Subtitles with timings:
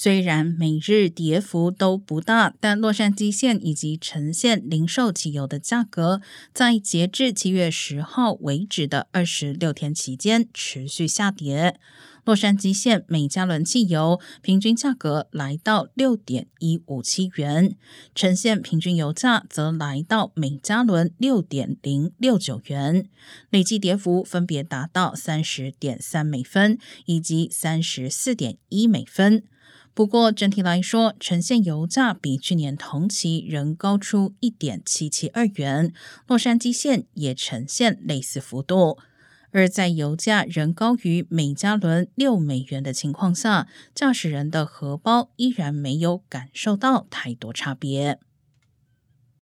[0.00, 6.20] 虽然每日跌幅都不大，但洛杉矶县以及城县零售汽油的价格，
[6.54, 11.80] 在截至七月十号为止的二十六天期间持续下跌。
[12.24, 17.74] 洛杉矶县每加仑汽油平均价格来到六点一五七元，
[18.14, 23.08] 城县平均油价则来到每加仑六点零六九元，
[23.50, 29.42] 累计跌幅分别达到三十点三美分以及三十四点一美分。
[29.98, 35.92] 不过，整体来说，呈现油价比去年同期仍高出一点七七二元。
[36.28, 38.98] 洛杉矶县也呈现类似幅度。
[39.50, 48.20] 而在油价仍高于每加仑六美元的情况下，驾驶人的荷包依然没有感受到太多差别。